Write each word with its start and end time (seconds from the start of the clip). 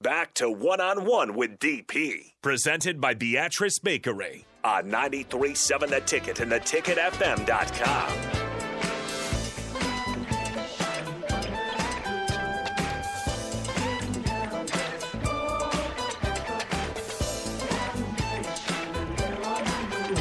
Back 0.00 0.32
to 0.34 0.48
one 0.48 0.80
on 0.80 1.06
one 1.06 1.34
with 1.34 1.58
DP. 1.58 2.34
Presented 2.40 3.00
by 3.00 3.14
Beatrice 3.14 3.80
Bakery 3.80 4.46
on 4.62 4.88
937 4.90 5.90
The 5.90 6.00
Ticket 6.02 6.38
and 6.38 6.52
theticketfm.com. 6.52 8.12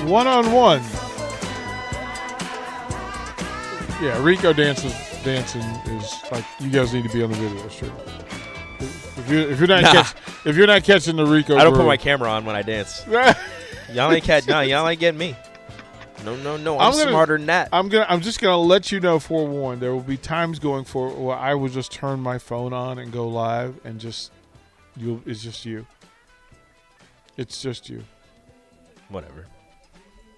One 0.10 0.26
on 0.26 0.52
one. 0.52 0.82
Yeah, 4.02 4.24
Rico 4.24 4.54
dancing 4.54 4.90
dancing 5.24 5.62
is 5.96 6.16
like 6.32 6.46
you 6.60 6.72
guys 6.72 6.96
need 6.96 7.04
to 7.04 7.10
be 7.14 7.22
on 7.22 7.30
the 7.30 7.38
video 7.38 7.68
stream. 7.68 7.92
If 9.28 9.34
you're 9.34 9.52
if 9.52 9.60
you're 9.60 9.68
not 9.68 9.84
Nah. 9.84 9.92
catch, 9.92 10.16
if 10.46 10.56
you're 10.56 10.68
not 10.68 10.84
catching 10.86 11.18
the 11.18 11.26
Rico, 11.26 11.58
I 11.58 11.64
don't 11.66 11.76
put 11.76 11.86
my 11.86 11.98
camera 11.98 12.30
on 12.30 12.46
when 12.46 12.56
I 12.56 12.62
dance. 12.62 13.06
Y'all 13.94 14.10
ain't 14.12 14.24
catch. 14.24 14.48
No, 14.48 14.62
y'all 14.62 14.88
ain't 14.88 15.00
getting 15.00 15.18
me. 15.18 15.36
No, 16.26 16.36
no, 16.38 16.56
no. 16.58 16.76
I'm, 16.80 16.88
I'm 16.88 16.98
gonna- 16.98 17.10
smarter 17.12 17.38
than 17.38 17.48
that. 17.48 17.70
I'm 17.74 17.90
gonna. 17.90 18.06
I'm 18.08 18.22
just 18.22 18.40
gonna 18.40 18.58
let 18.58 18.90
you 18.92 19.02
know. 19.02 19.20
Forewarned. 19.20 19.82
There 19.82 19.94
will 19.94 20.02
be 20.02 20.16
times 20.18 20.60
going 20.60 20.86
forward 20.86 21.18
where 21.18 21.36
I 21.38 21.56
will 21.56 21.68
just 21.70 21.92
turn 21.92 22.22
my 22.22 22.38
phone 22.38 22.72
on 22.74 23.00
and 23.00 23.12
go 23.12 23.28
live, 23.28 23.80
and 23.84 24.00
just 24.00 24.32
you. 24.96 25.22
It's 25.26 25.44
just 25.44 25.66
you. 25.66 25.86
It's 27.36 27.62
just 27.62 27.90
you. 27.90 28.04
Whatever. 29.10 29.46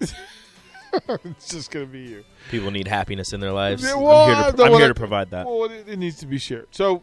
it's 0.00 1.48
just 1.48 1.70
gonna 1.70 1.86
be 1.86 2.00
you. 2.00 2.24
People 2.50 2.70
need 2.72 2.88
happiness 2.88 3.32
in 3.32 3.40
their 3.40 3.52
lives. 3.52 3.82
Well, 3.82 4.10
I'm 4.10 4.42
here 4.44 4.52
to, 4.52 4.62
I'm 4.64 4.72
here 4.72 4.88
to 4.88 4.94
provide 4.94 5.30
that. 5.30 5.46
Well, 5.46 5.64
it, 5.64 5.88
it 5.88 5.98
needs 5.98 6.16
to 6.18 6.26
be 6.26 6.38
shared. 6.38 6.68
So 6.72 7.02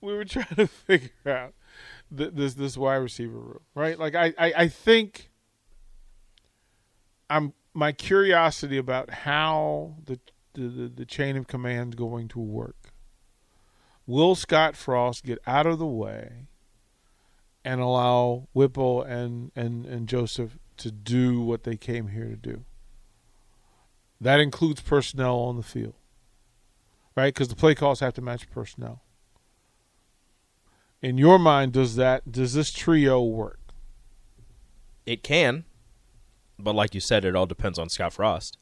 we, 0.00 0.08
we 0.08 0.14
were 0.14 0.24
trying 0.26 0.54
to 0.56 0.66
figure 0.66 1.10
out 1.26 1.54
th- 2.16 2.32
this 2.34 2.54
this 2.54 2.76
wide 2.76 2.96
receiver 2.96 3.38
room, 3.38 3.60
right? 3.74 3.98
Like 3.98 4.14
I, 4.14 4.32
I, 4.38 4.52
I 4.56 4.68
think 4.68 5.30
I'm 7.28 7.52
my 7.74 7.92
curiosity 7.92 8.76
about 8.76 9.10
how 9.10 9.96
the 10.04 10.18
the, 10.54 10.62
the 10.62 10.88
the 10.88 11.06
chain 11.06 11.36
of 11.36 11.46
command 11.46 11.94
is 11.94 11.98
going 11.98 12.28
to 12.28 12.38
work. 12.40 12.92
Will 14.10 14.34
Scott 14.34 14.74
Frost 14.74 15.22
get 15.22 15.38
out 15.46 15.66
of 15.66 15.78
the 15.78 15.86
way 15.86 16.48
and 17.64 17.80
allow 17.80 18.48
Whipple 18.52 19.02
and, 19.02 19.52
and, 19.54 19.86
and 19.86 20.08
Joseph 20.08 20.58
to 20.78 20.90
do 20.90 21.40
what 21.40 21.62
they 21.62 21.76
came 21.76 22.08
here 22.08 22.24
to 22.24 22.34
do? 22.34 22.64
That 24.20 24.40
includes 24.40 24.80
personnel 24.80 25.38
on 25.38 25.56
the 25.56 25.62
field, 25.62 25.94
right? 27.16 27.32
Because 27.32 27.46
the 27.46 27.54
play 27.54 27.76
calls 27.76 28.00
have 28.00 28.14
to 28.14 28.20
match 28.20 28.50
personnel. 28.50 29.02
In 31.02 31.16
your 31.16 31.38
mind, 31.38 31.72
does 31.72 31.96
that 31.96 32.30
does 32.30 32.54
this 32.54 32.70
trio 32.70 33.22
work? 33.22 33.58
It 35.06 35.22
can, 35.22 35.64
but 36.58 36.74
like 36.74 36.94
you 36.94 37.00
said, 37.00 37.24
it 37.24 37.34
all 37.34 37.46
depends 37.46 37.78
on 37.78 37.88
Scott 37.88 38.12
Frost. 38.12 38.58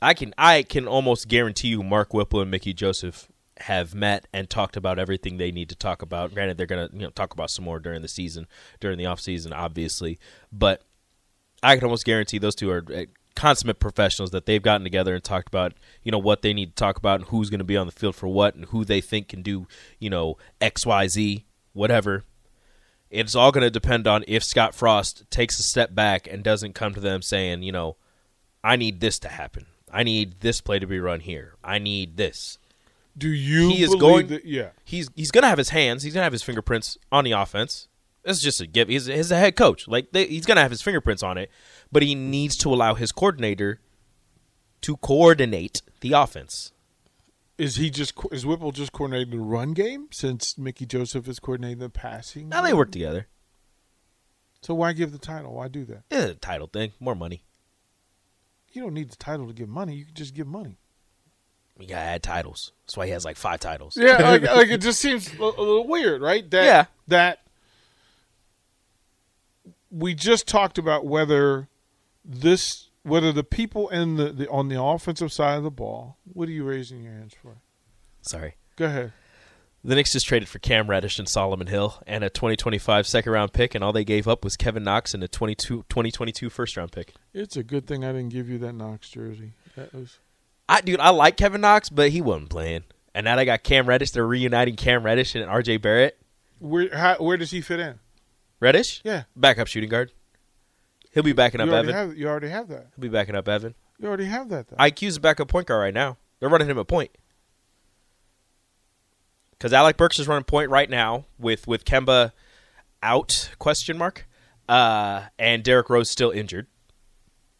I 0.00 0.14
can 0.14 0.32
I 0.38 0.62
can 0.62 0.86
almost 0.86 1.28
guarantee 1.28 1.68
you 1.68 1.82
Mark 1.82 2.14
Whipple 2.14 2.40
and 2.40 2.50
Mickey 2.50 2.72
Joseph 2.72 3.28
have 3.58 3.94
met 3.94 4.26
and 4.32 4.50
talked 4.50 4.76
about 4.76 4.98
everything 4.98 5.36
they 5.36 5.52
need 5.52 5.68
to 5.68 5.76
talk 5.76 6.02
about. 6.02 6.34
Granted, 6.34 6.56
they're 6.56 6.66
gonna 6.66 6.88
you 6.92 7.00
know 7.00 7.10
talk 7.10 7.32
about 7.32 7.50
some 7.50 7.64
more 7.64 7.80
during 7.80 8.02
the 8.02 8.08
season, 8.08 8.46
during 8.80 8.98
the 8.98 9.06
off 9.06 9.20
season, 9.20 9.52
obviously. 9.52 10.18
But 10.52 10.82
I 11.62 11.74
can 11.74 11.84
almost 11.84 12.04
guarantee 12.04 12.38
those 12.38 12.54
two 12.54 12.70
are 12.70 12.84
consummate 13.36 13.80
professionals 13.80 14.30
that 14.30 14.46
they've 14.46 14.62
gotten 14.62 14.84
together 14.84 15.14
and 15.14 15.24
talked 15.24 15.48
about 15.48 15.72
you 16.02 16.12
know 16.12 16.18
what 16.18 16.42
they 16.42 16.52
need 16.52 16.66
to 16.70 16.74
talk 16.74 16.96
about 16.96 17.18
and 17.20 17.28
who's 17.30 17.50
going 17.50 17.58
to 17.58 17.64
be 17.64 17.76
on 17.76 17.86
the 17.86 17.92
field 17.92 18.14
for 18.14 18.28
what 18.28 18.54
and 18.54 18.66
who 18.66 18.84
they 18.84 19.00
think 19.00 19.28
can 19.28 19.42
do 19.42 19.66
you 19.98 20.08
know 20.08 20.36
X 20.60 20.86
Y 20.86 21.08
Z 21.08 21.44
whatever 21.72 22.22
it's 23.10 23.34
all 23.34 23.52
going 23.52 23.62
to 23.62 23.70
depend 23.70 24.06
on 24.06 24.24
if 24.26 24.42
Scott 24.42 24.74
Frost 24.74 25.24
takes 25.30 25.58
a 25.58 25.62
step 25.62 25.94
back 25.94 26.26
and 26.26 26.42
doesn't 26.42 26.74
come 26.74 26.94
to 26.94 27.00
them 27.00 27.22
saying, 27.22 27.62
you 27.62 27.70
know, 27.70 27.96
I 28.64 28.74
need 28.74 28.98
this 28.98 29.20
to 29.20 29.28
happen. 29.28 29.66
I 29.92 30.02
need 30.02 30.40
this 30.40 30.60
play 30.60 30.80
to 30.80 30.86
be 30.86 30.98
run 30.98 31.20
here. 31.20 31.54
I 31.62 31.78
need 31.78 32.16
this. 32.16 32.58
Do 33.16 33.28
you 33.28 33.68
He 33.68 33.84
is 33.84 33.94
going- 33.94 34.26
that? 34.28 34.44
Yeah. 34.44 34.70
He's 34.84 35.10
he's 35.14 35.30
going 35.30 35.42
to 35.42 35.48
have 35.48 35.58
his 35.58 35.68
hands. 35.68 36.02
He's 36.02 36.12
going 36.14 36.22
to 36.22 36.24
have 36.24 36.32
his 36.32 36.42
fingerprints 36.42 36.98
on 37.12 37.22
the 37.22 37.30
offense. 37.32 37.86
It's 38.24 38.40
just 38.40 38.60
a 38.60 38.66
give. 38.66 38.88
He's, 38.88 39.06
he's 39.06 39.30
a 39.30 39.36
head 39.36 39.54
coach. 39.54 39.86
Like 39.86 40.10
they, 40.10 40.26
he's 40.26 40.46
going 40.46 40.56
to 40.56 40.62
have 40.62 40.72
his 40.72 40.82
fingerprints 40.82 41.22
on 41.22 41.38
it, 41.38 41.50
but 41.94 42.02
he 42.02 42.16
needs 42.16 42.56
to 42.56 42.74
allow 42.74 42.94
his 42.94 43.12
coordinator 43.12 43.78
to 44.80 44.96
coordinate 44.96 45.80
the 46.00 46.12
offense. 46.12 46.72
Is 47.56 47.76
he 47.76 47.88
just 47.88 48.14
is 48.32 48.44
Whipple 48.44 48.72
just 48.72 48.90
coordinating 48.90 49.30
the 49.30 49.38
run 49.38 49.74
game 49.74 50.08
since 50.10 50.58
Mickey 50.58 50.86
Joseph 50.86 51.28
is 51.28 51.38
coordinating 51.38 51.78
the 51.78 51.88
passing? 51.88 52.48
Now 52.48 52.62
they 52.62 52.74
work 52.74 52.90
together. 52.90 53.28
So 54.60 54.74
why 54.74 54.92
give 54.92 55.12
the 55.12 55.18
title? 55.18 55.54
Why 55.54 55.68
do 55.68 55.84
that? 55.84 56.02
Eh, 56.10 56.18
it's 56.18 56.30
a 56.32 56.34
title 56.34 56.66
thing, 56.66 56.90
more 56.98 57.14
money. 57.14 57.44
You 58.72 58.82
don't 58.82 58.94
need 58.94 59.10
the 59.10 59.16
title 59.16 59.46
to 59.46 59.52
give 59.52 59.68
money. 59.68 59.94
You 59.94 60.04
can 60.06 60.14
just 60.14 60.34
give 60.34 60.48
money. 60.48 60.78
You 61.78 61.86
got 61.86 62.00
to 62.00 62.00
add 62.00 62.22
titles. 62.24 62.72
That's 62.86 62.96
why 62.96 63.06
he 63.06 63.12
has 63.12 63.24
like 63.24 63.36
five 63.36 63.60
titles. 63.60 63.96
Yeah, 63.96 64.16
like, 64.16 64.42
like 64.56 64.68
it 64.68 64.80
just 64.80 65.00
seems 65.00 65.32
a, 65.32 65.42
a 65.42 65.44
little 65.44 65.86
weird, 65.86 66.22
right? 66.22 66.50
That, 66.50 66.64
Yeah. 66.64 66.84
That 67.06 67.38
we 69.92 70.14
just 70.14 70.48
talked 70.48 70.76
about 70.76 71.06
whether 71.06 71.68
this, 72.24 72.88
whether 73.02 73.32
the 73.32 73.44
people 73.44 73.88
in 73.90 74.16
the, 74.16 74.30
the 74.30 74.48
on 74.48 74.68
the 74.68 74.80
offensive 74.82 75.32
side 75.32 75.56
of 75.58 75.62
the 75.64 75.70
ball. 75.70 76.18
What 76.24 76.48
are 76.48 76.52
you 76.52 76.64
raising 76.64 77.02
your 77.02 77.12
hands 77.12 77.34
for? 77.40 77.56
Sorry. 78.22 78.54
Go 78.76 78.86
ahead. 78.86 79.12
The 79.86 79.94
Knicks 79.94 80.12
just 80.12 80.26
traded 80.26 80.48
for 80.48 80.58
Cam 80.60 80.88
Reddish 80.88 81.18
and 81.18 81.28
Solomon 81.28 81.66
Hill 81.66 82.02
and 82.06 82.24
a 82.24 82.30
2025 82.30 83.06
second 83.06 83.30
round 83.30 83.52
pick, 83.52 83.74
and 83.74 83.84
all 83.84 83.92
they 83.92 84.04
gave 84.04 84.26
up 84.26 84.42
was 84.42 84.56
Kevin 84.56 84.82
Knox 84.82 85.12
and 85.12 85.22
a 85.22 85.28
22, 85.28 85.84
2022 85.90 86.48
first 86.48 86.76
round 86.78 86.90
pick. 86.90 87.12
It's 87.34 87.56
a 87.58 87.62
good 87.62 87.86
thing 87.86 88.02
I 88.02 88.12
didn't 88.12 88.30
give 88.30 88.48
you 88.48 88.56
that 88.58 88.72
Knox 88.72 89.10
jersey. 89.10 89.52
That 89.76 89.92
was 89.92 90.18
I 90.68 90.80
dude, 90.80 91.00
I 91.00 91.10
like 91.10 91.36
Kevin 91.36 91.60
Knox, 91.60 91.90
but 91.90 92.08
he 92.10 92.22
wasn't 92.22 92.48
playing. 92.48 92.84
And 93.14 93.24
now 93.24 93.36
they 93.36 93.44
got 93.44 93.62
Cam 93.62 93.86
Reddish. 93.86 94.12
They're 94.12 94.26
reuniting 94.26 94.76
Cam 94.76 95.02
Reddish 95.04 95.34
and 95.34 95.44
RJ 95.44 95.82
Barrett. 95.82 96.18
where. 96.58 96.88
How, 96.96 97.16
where 97.16 97.36
does 97.36 97.50
he 97.50 97.60
fit 97.60 97.78
in? 97.78 97.98
Reddish, 98.60 99.02
Yeah, 99.04 99.24
backup 99.36 99.66
shooting 99.66 99.90
guard. 99.90 100.12
He'll 101.14 101.22
be 101.22 101.32
backing 101.32 101.60
up 101.60 101.68
you 101.68 101.74
Evan. 101.74 101.94
have. 101.94 102.16
You 102.16 102.28
already 102.28 102.48
have 102.48 102.68
that. 102.68 102.88
He'll 102.96 103.02
be 103.02 103.08
backing 103.08 103.34
up 103.36 103.48
Evan. 103.48 103.74
You 103.98 104.08
already 104.08 104.24
have 104.26 104.48
that. 104.50 104.68
Though. 104.68 104.76
IQ's 104.76 105.16
a 105.16 105.20
backup 105.20 105.48
point 105.48 105.66
guard 105.68 105.80
right 105.80 105.94
now. 105.94 106.16
They're 106.40 106.48
running 106.48 106.68
him 106.68 106.76
a 106.78 106.84
point. 106.84 107.10
Because 109.52 109.72
Alec 109.72 109.96
Burks 109.96 110.18
is 110.18 110.28
running 110.28 110.44
point 110.44 110.70
right 110.70 110.90
now 110.90 111.24
with 111.38 111.66
with 111.66 111.84
Kemba 111.84 112.32
out 113.02 113.50
question 113.58 113.96
mark, 113.96 114.26
uh, 114.68 115.22
and 115.38 115.62
Derrick 115.62 115.88
Rose 115.88 116.10
still 116.10 116.30
injured. 116.30 116.66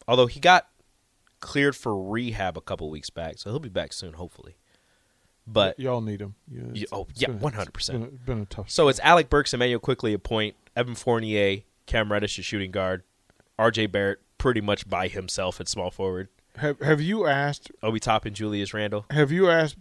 Although 0.07 0.27
he 0.27 0.39
got 0.39 0.67
cleared 1.39 1.75
for 1.75 2.09
rehab 2.11 2.57
a 2.57 2.61
couple 2.61 2.89
weeks 2.89 3.09
back, 3.09 3.37
so 3.39 3.49
he'll 3.49 3.59
be 3.59 3.69
back 3.69 3.93
soon, 3.93 4.13
hopefully. 4.13 4.55
But 5.47 5.79
y'all 5.79 6.01
need 6.01 6.21
him. 6.21 6.35
Yeah, 6.51 6.61
Y- 6.63 6.69
it's- 6.73 6.87
oh, 6.91 7.07
yeah, 7.15 7.27
been 7.27 7.39
100%. 7.39 7.67
It's 7.75 7.87
been 8.25 8.39
a, 8.39 8.41
a 8.41 8.45
tough. 8.45 8.69
so 8.69 8.87
it's 8.87 8.99
Alec 9.01 9.29
Burks, 9.29 9.53
Immanuel 9.53 9.79
Quickley 9.79 10.13
at 10.13 10.23
point, 10.23 10.55
Evan 10.75 10.95
Fournier, 10.95 11.61
Cam 11.85 12.11
Reddish 12.11 12.37
at 12.39 12.45
shooting 12.45 12.71
guard, 12.71 13.03
R.J. 13.57 13.87
Barrett 13.87 14.19
pretty 14.37 14.61
much 14.61 14.89
by 14.89 15.07
himself 15.07 15.59
at 15.61 15.67
small 15.67 15.91
forward, 15.91 16.29
have 16.57 16.79
Have 16.79 17.01
you 17.01 17.25
asked 17.25 17.71
Obi 17.83 17.99
Toppin, 17.99 18.33
Julius 18.33 18.73
Randle. 18.73 19.05
Have 19.11 19.31
you 19.31 19.49
asked 19.49 19.77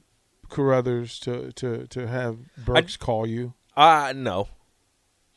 Carruthers 0.49 1.19
to 1.21 1.53
to 1.53 1.87
to 1.88 2.06
have 2.06 2.38
Burks 2.56 2.97
call 2.97 3.26
you? 3.26 3.55
Uh 3.76 4.12
no, 4.15 4.49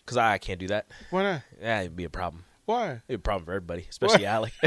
because 0.05 0.17
I 0.17 0.37
can't 0.37 0.59
do 0.59 0.67
that. 0.67 0.87
Why 1.09 1.23
not? 1.23 1.41
Yeah, 1.61 1.81
it'd 1.81 1.95
be 1.95 2.03
a 2.03 2.09
problem. 2.09 2.45
Why? 2.65 2.89
It'd 2.91 3.07
be 3.07 3.13
a 3.15 3.19
problem 3.19 3.45
for 3.45 3.53
everybody, 3.53 3.87
especially 3.89 4.25
Alec. 4.25 4.53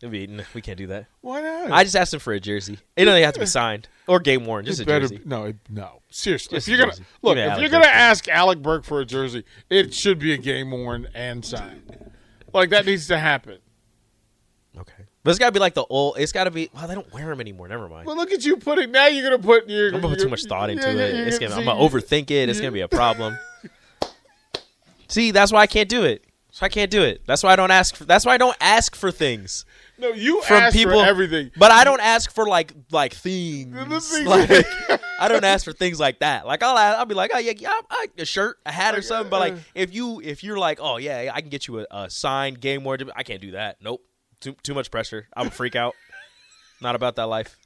It'd 0.00 0.10
be, 0.12 0.42
we 0.54 0.60
can't 0.60 0.78
do 0.78 0.88
that. 0.88 1.06
Why 1.20 1.40
not? 1.40 1.70
I 1.70 1.84
just 1.84 1.96
asked 1.96 2.12
him 2.14 2.20
for 2.20 2.32
a 2.32 2.40
jersey. 2.40 2.78
It 2.96 3.04
doesn't 3.04 3.22
have 3.22 3.34
to 3.34 3.40
be 3.40 3.46
signed 3.46 3.88
or 4.06 4.20
game 4.20 4.44
worn, 4.44 4.64
just 4.64 4.80
It 4.80 4.84
a 4.84 4.86
better 4.86 5.08
jersey. 5.08 5.20
no, 5.24 5.44
it, 5.44 5.56
no. 5.70 6.02
Seriously, 6.10 6.56
Just 6.56 6.68
if 6.68 6.72
you're 6.72 6.78
gonna 6.78 6.92
jersey. 6.92 7.04
look, 7.22 7.36
if 7.36 7.48
Alec 7.48 7.60
you're 7.60 7.70
gonna 7.70 7.86
ask 7.86 8.28
Alec 8.28 8.62
Burke 8.62 8.84
for 8.84 9.00
a 9.00 9.04
jersey, 9.04 9.44
it 9.70 9.92
should 9.94 10.18
be 10.18 10.32
a 10.32 10.36
game 10.36 10.70
worn 10.70 11.08
and 11.14 11.44
signed. 11.44 12.12
Like 12.52 12.70
that 12.70 12.86
needs 12.86 13.08
to 13.08 13.18
happen. 13.18 13.58
Okay. 14.78 15.04
But 15.24 15.30
it's 15.30 15.38
got 15.38 15.46
to 15.46 15.52
be 15.52 15.58
like 15.58 15.72
the 15.74 15.84
old. 15.88 16.18
It's 16.18 16.32
got 16.32 16.44
to 16.44 16.50
be. 16.50 16.68
Well, 16.74 16.86
they 16.86 16.94
don't 16.94 17.10
wear 17.12 17.26
them 17.26 17.40
anymore. 17.40 17.66
Never 17.66 17.88
mind. 17.88 18.06
Well, 18.06 18.14
look 18.14 18.30
at 18.30 18.44
you 18.44 18.58
putting. 18.58 18.92
Now 18.92 19.06
you're 19.06 19.24
gonna 19.24 19.42
put. 19.42 19.68
You're, 19.68 19.86
I'm 19.86 20.00
gonna 20.00 20.14
put 20.14 20.22
too 20.22 20.28
much 20.28 20.44
thought 20.44 20.68
into 20.68 20.86
yeah, 20.86 20.92
yeah, 20.94 21.02
it. 21.04 21.16
you're 21.16 21.26
It's 21.26 21.38
gonna, 21.38 21.54
I'm 21.54 21.64
gonna 21.64 21.80
overthink 21.80 22.30
it. 22.30 22.48
It's 22.50 22.60
gonna 22.60 22.72
be 22.72 22.82
a 22.82 22.88
problem. 22.88 23.38
See, 25.08 25.30
that's 25.30 25.50
why 25.50 25.60
I 25.60 25.66
can't 25.66 25.88
do 25.88 26.04
it. 26.04 26.24
So 26.50 26.66
I 26.66 26.68
can't 26.68 26.90
do 26.90 27.02
it. 27.02 27.22
That's 27.26 27.42
why 27.42 27.52
I 27.52 27.56
don't 27.56 27.70
ask. 27.70 27.96
For, 27.96 28.04
that's 28.04 28.26
why 28.26 28.34
I 28.34 28.36
don't 28.36 28.56
ask 28.60 28.94
for 28.94 29.10
things 29.10 29.64
No, 29.96 30.08
you 30.08 30.42
from 30.42 30.56
ask 30.56 30.74
people. 30.74 31.00
for 31.00 31.06
everything. 31.06 31.50
but 31.56 31.70
I 31.70 31.84
don't 31.84 32.00
ask 32.00 32.30
for 32.32 32.46
like 32.46 32.72
like 32.90 33.14
themes. 33.14 33.74
things- 33.76 34.26
Like 34.26 35.00
I 35.20 35.28
don't 35.28 35.44
ask 35.44 35.64
for 35.64 35.72
things 35.72 36.00
like 36.00 36.18
that. 36.18 36.46
Like 36.46 36.62
I'll 36.62 36.76
I'll 36.76 37.06
be 37.06 37.14
like, 37.14 37.30
oh 37.32 37.38
yeah, 37.38 37.52
yeah 37.56 37.70
I, 37.70 37.80
I, 37.90 38.06
a 38.18 38.24
shirt, 38.24 38.58
a 38.66 38.72
hat, 38.72 38.96
or 38.96 39.02
something. 39.02 39.30
But 39.30 39.40
like 39.40 39.52
uh, 39.54 39.58
if 39.74 39.94
you 39.94 40.20
if 40.20 40.42
you're 40.42 40.58
like, 40.58 40.78
oh 40.80 40.96
yeah, 40.96 41.30
I 41.32 41.40
can 41.40 41.50
get 41.50 41.68
you 41.68 41.80
a, 41.80 41.86
a 41.90 42.10
signed 42.10 42.60
game 42.60 42.82
word. 42.82 43.08
I 43.14 43.22
can't 43.22 43.40
do 43.40 43.52
that. 43.52 43.76
Nope. 43.80 44.00
Too 44.40 44.56
too 44.62 44.74
much 44.74 44.90
pressure. 44.90 45.28
I'm 45.36 45.46
a 45.46 45.50
freak 45.50 45.76
out. 45.76 45.94
Not 46.80 46.96
about 46.96 47.14
that 47.16 47.28
life. 47.28 47.56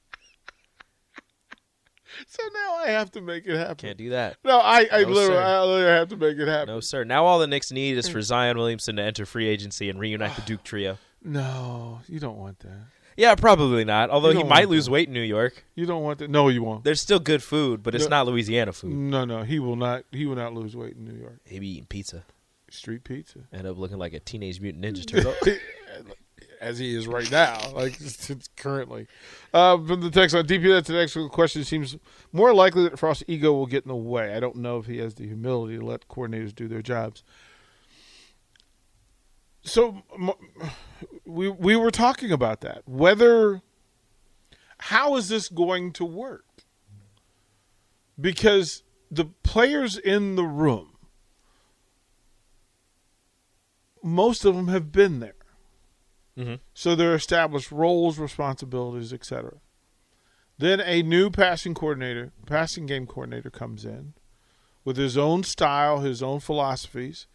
So 2.27 2.43
now 2.53 2.77
I 2.77 2.89
have 2.91 3.11
to 3.13 3.21
make 3.21 3.47
it 3.47 3.57
happen. 3.57 3.77
Can't 3.77 3.99
do 3.99 4.11
that. 4.11 4.39
No, 4.43 4.59
I, 4.59 4.87
I 4.91 5.03
No, 5.03 5.09
literally. 5.11 5.41
I 5.43 5.63
literally 5.63 5.85
have 5.99 6.09
to 6.09 6.17
make 6.17 6.39
it 6.39 6.49
happen. 6.49 6.75
No, 6.75 6.81
sir. 6.81 7.05
Now 7.05 7.27
all 7.27 7.39
the 7.39 7.47
Knicks 7.47 7.71
need 7.71 7.97
is 7.99 8.09
for 8.09 8.23
Zion 8.23 8.57
Williamson 8.57 8.97
to 8.97 9.03
enter 9.03 9.25
free 9.27 9.47
agency 9.47 9.89
and 9.91 10.01
reunite 10.01 10.35
the 10.35 10.43
Duke 10.43 10.65
trio. 10.65 10.99
No, 11.23 12.01
you 12.09 12.21
don't 12.21 12.39
want 12.39 12.61
that. 12.61 12.87
Yeah, 13.17 13.35
probably 13.35 13.85
not. 13.85 14.11
Although 14.11 14.31
he 14.33 14.45
might 14.45 14.69
lose 14.69 14.85
that. 14.85 14.93
weight 14.93 15.09
in 15.09 15.15
New 15.15 15.21
York. 15.23 15.65
You 15.75 15.87
don't 15.87 16.05
want 16.05 16.21
that. 16.21 16.31
No, 16.31 16.49
you 16.49 16.63
won't. 16.63 16.85
There's 16.85 17.01
still 17.01 17.19
good 17.19 17.43
food, 17.43 17.83
but 17.83 17.95
it's 17.97 18.05
No. 18.05 18.11
not 18.11 18.27
Louisiana 18.29 18.73
food. 18.73 18.93
No, 18.95 19.25
no, 19.25 19.43
he 19.43 19.59
will 19.59 19.75
not. 19.75 20.05
He 20.13 20.25
will 20.27 20.37
not 20.37 20.55
lose 20.55 20.77
weight 20.77 20.95
in 20.95 21.05
New 21.05 21.19
York. 21.21 21.41
He 21.45 21.59
be 21.59 21.69
eating 21.69 21.87
pizza. 21.87 22.25
Street 22.71 23.03
pizza, 23.03 23.41
End 23.53 23.67
up 23.67 23.77
looking 23.79 23.97
like 23.99 24.13
a 24.13 24.21
teenage 24.21 24.61
mutant 24.61 24.85
ninja 24.85 25.05
turtle. 25.07 25.35
as 26.61 26.79
he 26.79 26.95
is 26.95 27.09
right 27.09 27.29
now, 27.31 27.59
like 27.73 27.95
it's 28.01 28.31
currently. 28.57 29.07
Uh, 29.55 29.79
from 29.79 30.01
the 30.03 30.11
text 30.11 30.37
on 30.37 30.47
DP, 30.47 30.69
that's 30.69 30.87
the 30.89 30.95
next 30.95 31.17
question. 31.33 31.65
Seems 31.65 31.97
more 32.31 32.53
likely 32.55 32.85
that 32.85 32.99
Frost's 32.99 33.25
ego 33.27 33.53
will 33.53 33.67
get 33.67 33.85
in 33.85 33.89
the 33.89 33.97
way. 33.97 34.35
I 34.35 34.39
don't 34.41 34.57
know 34.57 34.79
if 34.79 34.87
he 34.87 34.99
has 34.99 35.15
the 35.15 35.27
humility 35.27 35.79
to 35.79 35.85
let 35.85 36.07
coordinators 36.09 36.55
do 36.55 36.69
their 36.69 36.83
jobs. 36.83 37.25
So 39.69 40.03
we 41.25 41.49
we 41.49 41.77
were 41.77 41.91
talking 41.91 42.33
about 42.33 42.61
that. 42.63 42.83
Whether 42.87 43.63
how 44.79 45.17
is 45.17 45.29
this 45.29 45.49
going 45.49 45.93
to 45.93 46.05
work? 46.05 46.45
Because 48.21 48.83
the 49.11 49.27
players 49.43 49.97
in 49.97 50.37
the 50.37 50.45
room, 50.45 50.97
most 54.03 54.45
of 54.45 54.55
them 54.57 54.69
have 54.69 54.91
been 54.93 55.21
there. 55.21 55.35
Mhm. 56.37 56.61
So 56.75 56.95
there 56.95 57.13
are 57.13 57.17
established 57.17 57.71
roles, 57.73 58.19
responsibilities, 58.19 59.13
etc. 59.13 59.61
Then 60.57 60.81
a 60.81 61.03
new 61.03 61.31
passing 61.31 61.75
coordinator, 61.75 62.33
passing 62.47 62.87
game 62.87 63.07
coordinator 63.07 63.51
comes 63.51 63.85
in 63.85 64.15
with 64.85 64.97
his 64.97 65.17
own 65.17 65.45
style, 65.45 66.01
his 66.01 66.23
own 66.23 66.41
philosophies, 66.41 67.27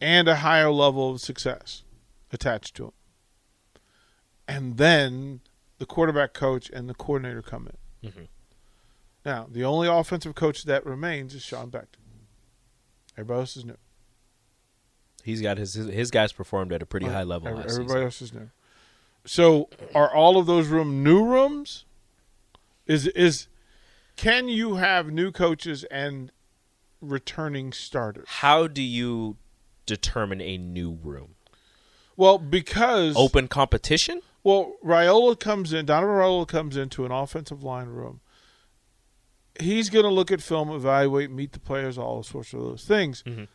and 0.00 0.28
a 0.28 0.36
higher 0.36 0.70
level 0.70 1.10
of 1.10 1.20
success 1.20 1.82
attached 2.32 2.74
to 2.76 2.86
him. 2.86 2.92
And 4.48 4.76
then 4.76 5.40
the 5.78 5.86
quarterback 5.86 6.32
coach 6.34 6.70
and 6.70 6.88
the 6.88 6.94
coordinator 6.94 7.42
come 7.42 7.68
in. 8.02 8.10
Mhm. 8.10 8.28
Now, 9.24 9.46
the 9.50 9.64
only 9.64 9.88
offensive 9.88 10.34
coach 10.34 10.64
that 10.64 10.86
remains 10.86 11.34
is 11.34 11.42
Sean 11.42 11.70
Beckton. 11.70 11.98
Everybody 13.16 13.40
else 13.40 13.56
is 13.56 13.64
new. 13.64 13.76
He's 15.24 15.40
got 15.42 15.58
his, 15.58 15.74
his 15.74 15.86
his 15.88 16.10
guys 16.12 16.32
performed 16.32 16.72
at 16.72 16.82
a 16.82 16.86
pretty 16.86 17.06
high 17.06 17.24
level 17.24 17.48
Every- 17.48 17.62
last 17.62 17.72
Everybody 17.72 17.88
season. 17.88 18.04
else 18.04 18.22
is 18.22 18.32
new. 18.32 18.50
So, 19.24 19.68
are 19.94 20.14
all 20.14 20.38
of 20.38 20.46
those 20.46 20.68
room 20.68 21.02
new 21.02 21.24
rooms? 21.24 21.84
Is 22.86 23.08
is 23.08 23.48
can 24.14 24.48
you 24.48 24.76
have 24.76 25.10
new 25.10 25.32
coaches 25.32 25.82
and 25.90 26.30
returning 27.00 27.72
starters? 27.72 28.26
How 28.28 28.68
do 28.68 28.82
you 28.82 29.36
determine 29.86 30.40
a 30.40 30.58
new 30.58 30.92
room? 31.02 31.34
Well, 32.16 32.38
because 32.38 33.14
Open 33.16 33.46
competition? 33.48 34.20
Well, 34.42 34.74
Raiola 34.84 35.38
comes 35.38 35.72
in. 35.72 35.86
Donovan 35.86 36.14
Raiola 36.16 36.48
comes 36.48 36.76
into 36.76 37.04
an 37.04 37.12
offensive 37.12 37.62
line 37.62 37.88
room. 37.88 38.20
He's 39.58 39.88
going 39.90 40.04
to 40.04 40.10
look 40.10 40.30
at 40.30 40.42
film, 40.42 40.70
evaluate, 40.70 41.30
meet 41.30 41.52
the 41.52 41.60
players, 41.60 41.96
all 41.96 42.22
sorts 42.22 42.52
of 42.52 42.60
those 42.60 42.84
things. 42.84 43.22
Mhm. 43.22 43.48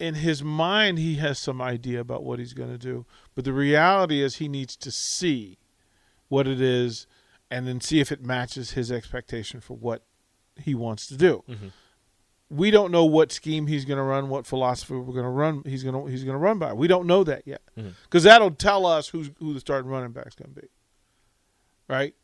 In 0.00 0.14
his 0.16 0.42
mind, 0.42 0.98
he 0.98 1.16
has 1.16 1.38
some 1.38 1.60
idea 1.62 2.00
about 2.00 2.24
what 2.24 2.38
he's 2.38 2.52
going 2.54 2.70
to 2.70 2.78
do, 2.78 3.06
but 3.34 3.44
the 3.44 3.52
reality 3.52 4.22
is 4.22 4.36
he 4.36 4.48
needs 4.48 4.74
to 4.76 4.90
see 4.90 5.58
what 6.28 6.48
it 6.48 6.60
is, 6.60 7.06
and 7.50 7.66
then 7.68 7.80
see 7.80 8.00
if 8.00 8.10
it 8.10 8.22
matches 8.22 8.72
his 8.72 8.90
expectation 8.90 9.60
for 9.60 9.76
what 9.76 10.04
he 10.56 10.74
wants 10.74 11.06
to 11.06 11.16
do. 11.16 11.44
Mhm. 11.48 11.72
We 12.50 12.70
don't 12.70 12.92
know 12.92 13.04
what 13.04 13.32
scheme 13.32 13.66
he's 13.66 13.84
going 13.84 13.96
to 13.96 14.02
run, 14.04 14.28
what 14.28 14.46
philosophy 14.46 14.94
we're 14.94 15.12
going 15.12 15.24
to 15.24 15.30
run. 15.30 15.62
He's 15.66 15.82
going 15.82 15.94
to 15.94 16.10
he's 16.10 16.24
going 16.24 16.34
to 16.34 16.38
run 16.38 16.58
by. 16.58 16.72
We 16.72 16.86
don't 16.86 17.06
know 17.06 17.24
that 17.24 17.42
yet 17.46 17.62
because 18.04 18.22
that'll 18.22 18.50
tell 18.52 18.86
us 18.86 19.08
who's 19.08 19.30
who 19.38 19.54
the 19.54 19.60
starting 19.60 19.90
running 19.90 20.12
back's 20.12 20.34
going 20.34 20.54
to 20.54 20.60
be. 20.60 20.68
Right? 21.88 22.14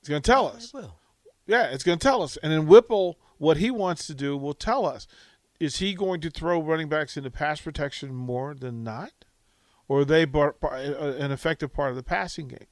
It's 0.00 0.08
going 0.08 0.22
to 0.22 0.30
tell 0.30 0.46
us. 0.48 0.72
Well, 0.72 0.98
Yeah, 1.46 1.66
it's 1.66 1.84
going 1.84 1.98
to 1.98 2.02
tell 2.02 2.22
us. 2.22 2.36
And 2.38 2.52
then 2.52 2.66
Whipple, 2.66 3.18
what 3.38 3.58
he 3.58 3.70
wants 3.70 4.06
to 4.08 4.14
do, 4.14 4.36
will 4.36 4.54
tell 4.54 4.86
us. 4.86 5.06
Is 5.58 5.76
he 5.76 5.94
going 5.94 6.20
to 6.20 6.30
throw 6.30 6.60
running 6.60 6.88
backs 6.88 7.16
into 7.16 7.30
pass 7.30 7.60
protection 7.62 8.14
more 8.14 8.54
than 8.54 8.82
not, 8.84 9.12
or 9.88 10.00
are 10.00 10.04
they 10.04 10.26
bar, 10.26 10.52
par, 10.52 10.74
uh, 10.74 11.14
an 11.14 11.32
effective 11.32 11.72
part 11.72 11.90
of 11.90 11.96
the 11.96 12.02
passing 12.02 12.48
game? 12.48 12.66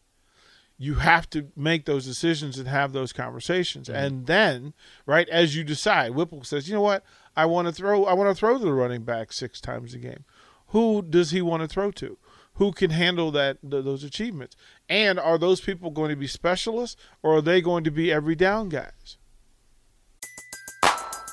You 0.76 0.94
have 0.97 1.31
to 1.31 1.49
make 1.56 1.85
those 1.85 2.05
decisions 2.05 2.59
and 2.59 2.67
have 2.67 2.93
those 2.93 3.12
conversations, 3.12 3.88
mm-hmm. 3.88 3.97
and 3.97 4.26
then, 4.26 4.75
right 5.06 5.29
as 5.29 5.55
you 5.55 5.62
decide, 5.65 6.11
Whipple 6.11 6.43
says, 6.44 6.69
"You 6.69 6.75
know 6.75 6.81
what? 6.81 7.05
I 7.37 7.47
want 7.47 7.69
to 7.69 7.73
throw. 7.73 8.05
I 8.05 8.15
want 8.15 8.31
to 8.31 8.35
throw 8.35 8.59
to 8.59 8.65
the 8.65 8.73
running 8.73 9.03
back 9.03 9.32
six 9.32 9.61
times 9.61 9.94
a 9.94 9.99
game. 9.99 10.25
Who 10.69 11.03
does 11.03 11.31
he 11.31 11.41
want 11.43 11.62
to 11.62 11.69
throw 11.69 11.91
to? 11.93 12.19
Who 12.55 12.73
can 12.73 12.91
handle 12.91 13.31
that 13.32 13.59
th- 13.62 13.85
those 13.85 14.05
achievements? 14.05 14.56
And 14.88 15.19
are 15.19 15.38
those 15.38 15.61
people 15.61 15.91
going 15.91 16.11
to 16.11 16.17
be 16.17 16.26
specialists, 16.26 17.00
or 17.23 17.37
are 17.37 17.43
they 17.43 17.61
going 17.61 17.85
to 17.85 17.91
be 17.91 18.12
every 18.12 18.35
down 18.35 18.69
guys? 18.69 19.19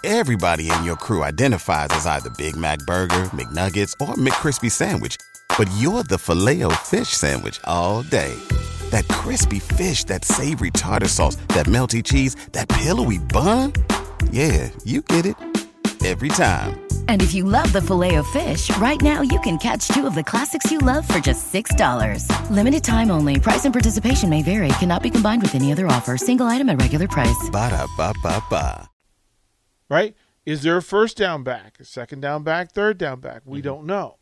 Everybody 0.03 0.71
in 0.71 0.83
your 0.83 0.95
crew 0.95 1.23
identifies 1.23 1.89
as 1.91 2.07
either 2.07 2.31
Big 2.31 2.55
Mac 2.55 2.79
Burger, 2.87 3.25
McNuggets, 3.35 3.93
or 4.01 4.15
McCrispy 4.15 4.71
Sandwich. 4.71 5.15
But 5.57 5.69
you're 5.77 6.03
the 6.03 6.17
filet 6.17 6.63
o 6.63 6.69
fish 6.69 7.09
Sandwich 7.09 7.59
all 7.65 8.01
day. 8.03 8.35
That 8.91 9.07
crispy 9.09 9.59
fish, 9.59 10.05
that 10.05 10.23
savory 10.23 10.71
tartar 10.71 11.09
sauce, 11.09 11.35
that 11.49 11.65
melty 11.65 12.03
cheese, 12.03 12.35
that 12.53 12.69
pillowy 12.69 13.17
bun. 13.17 13.73
Yeah, 14.31 14.69
you 14.85 15.01
get 15.01 15.25
it. 15.25 15.35
Every 16.05 16.29
time. 16.29 16.79
And 17.09 17.21
if 17.21 17.33
you 17.33 17.43
love 17.43 17.71
the 17.73 17.81
filet 17.81 18.15
of 18.15 18.25
fish, 18.27 18.75
right 18.77 18.99
now 19.01 19.21
you 19.21 19.39
can 19.41 19.57
catch 19.57 19.87
two 19.89 20.07
of 20.07 20.15
the 20.15 20.23
classics 20.23 20.71
you 20.71 20.79
love 20.79 21.07
for 21.07 21.19
just 21.19 21.53
$6. 21.53 22.25
Limited 22.49 22.83
time 22.83 23.11
only. 23.11 23.39
Price 23.39 23.65
and 23.65 23.73
participation 23.73 24.29
may 24.29 24.41
vary. 24.41 24.69
Cannot 24.79 25.03
be 25.03 25.09
combined 25.11 25.43
with 25.43 25.53
any 25.53 25.71
other 25.71 25.85
offer. 25.87 26.17
Single 26.17 26.47
item 26.47 26.69
at 26.69 26.81
regular 26.81 27.07
price. 27.07 27.49
Ba-da-ba-ba-ba. 27.51 28.89
right? 29.89 30.15
Is 30.45 30.63
there 30.63 30.77
a 30.77 30.81
first 30.81 31.17
down 31.17 31.43
back, 31.43 31.77
a 31.79 31.85
second 31.85 32.21
down 32.21 32.43
back, 32.43 32.71
third 32.71 32.97
down 32.97 33.19
back? 33.19 33.43
We 33.45 33.59
mm-hmm. 33.59 33.67
don't 33.67 33.85
know, 33.85 34.17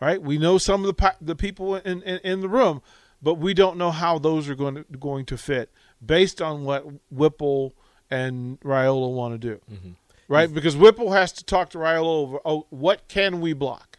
right? 0.00 0.22
We 0.22 0.38
know 0.38 0.56
some 0.56 0.82
of 0.82 0.86
the 0.86 0.94
pa- 0.94 1.16
the 1.20 1.34
people 1.34 1.74
in, 1.74 2.02
in 2.02 2.18
in 2.18 2.40
the 2.40 2.48
room, 2.48 2.80
but 3.22 3.34
we 3.34 3.54
don't 3.54 3.76
know 3.76 3.90
how 3.90 4.18
those 4.18 4.48
are 4.48 4.54
going 4.54 4.76
to 4.76 4.84
going 4.98 5.24
to 5.26 5.36
fit 5.36 5.70
based 6.04 6.40
on 6.40 6.64
what 6.64 6.84
Whipple 7.10 7.74
and 8.10 8.58
Raiola 8.60 9.12
want 9.12 9.34
to 9.34 9.38
do, 9.38 9.60
mm-hmm. 9.70 9.90
right? 10.28 10.46
Mm-hmm. 10.46 10.54
Because 10.54 10.76
Whipple 10.76 11.12
has 11.12 11.32
to 11.32 11.44
talk 11.44 11.70
to 11.70 11.78
Raiola 11.78 12.04
over, 12.06 12.38
oh, 12.44 12.66
what 12.70 13.08
can 13.08 13.40
we 13.40 13.52
block? 13.52 13.98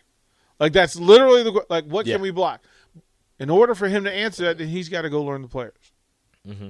Like 0.60 0.74
that's 0.74 0.96
literally 0.96 1.44
the 1.44 1.66
like, 1.70 1.86
what 1.86 2.06
Yeah. 2.06 2.16
can 2.16 2.22
we 2.22 2.32
block? 2.32 2.62
In 3.40 3.50
order 3.50 3.74
for 3.74 3.88
him 3.88 4.04
to 4.04 4.12
answer 4.12 4.44
that, 4.44 4.60
then 4.60 4.68
he's 4.68 4.90
got 4.90 5.01
to 5.01 5.10
go 5.10 5.24
learn 5.24 5.42
the 5.42 5.48
players. 5.48 5.74
Mm-hmm. 6.48 6.70